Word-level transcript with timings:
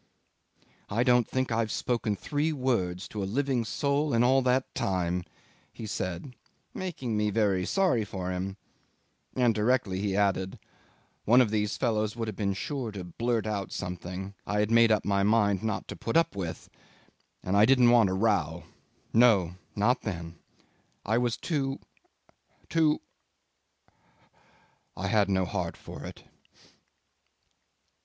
"I 0.89 1.03
don't 1.03 1.27
think 1.27 1.51
I've 1.51 1.71
spoken 1.71 2.15
three 2.15 2.51
words 2.51 3.07
to 3.09 3.21
a 3.21 3.25
living 3.29 3.63
soul 3.63 4.15
in 4.15 4.23
all 4.23 4.41
that 4.41 4.73
time," 4.73 5.23
he 5.71 5.85
said, 5.85 6.33
making 6.73 7.15
me 7.15 7.29
very 7.29 7.67
sorry 7.67 8.03
for 8.03 8.31
him; 8.31 8.57
and 9.35 9.53
directly 9.53 9.99
he 9.99 10.15
added, 10.17 10.57
"One 11.25 11.39
of 11.39 11.51
these 11.51 11.77
fellows 11.77 12.15
would 12.15 12.27
have 12.27 12.35
been 12.35 12.55
sure 12.55 12.91
to 12.93 13.03
blurt 13.03 13.45
out 13.45 13.71
something 13.71 14.33
I 14.47 14.59
had 14.61 14.71
made 14.71 14.91
up 14.91 15.05
my 15.05 15.21
mind 15.21 15.61
not 15.61 15.87
to 15.89 15.95
put 15.95 16.17
up 16.17 16.35
with, 16.35 16.67
and 17.43 17.55
I 17.55 17.65
didn't 17.65 17.91
want 17.91 18.09
a 18.09 18.13
row. 18.15 18.63
No! 19.13 19.53
Not 19.75 20.01
then. 20.01 20.39
I 21.05 21.19
was 21.19 21.37
too 21.37 21.79
too... 22.69 23.01
I 24.97 25.09
had 25.09 25.29
no 25.29 25.45
heart 25.45 25.77
for 25.77 26.03
it." 26.05 26.23